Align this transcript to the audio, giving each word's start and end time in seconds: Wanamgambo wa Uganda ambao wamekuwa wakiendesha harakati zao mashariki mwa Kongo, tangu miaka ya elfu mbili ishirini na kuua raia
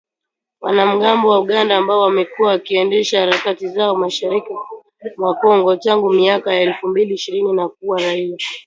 Wanamgambo 0.61 1.29
wa 1.29 1.39
Uganda 1.39 1.77
ambao 1.77 2.01
wamekuwa 2.01 2.49
wakiendesha 2.49 3.19
harakati 3.19 3.67
zao 3.67 3.95
mashariki 3.95 4.49
mwa 5.17 5.35
Kongo, 5.35 5.75
tangu 5.75 6.13
miaka 6.13 6.53
ya 6.53 6.61
elfu 6.61 6.87
mbili 6.87 7.13
ishirini 7.13 7.53
na 7.53 7.69
kuua 7.69 7.99
raia 8.01 8.37